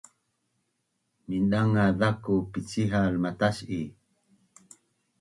[1.27, 3.81] Mindangaz zaku pincihal matas’i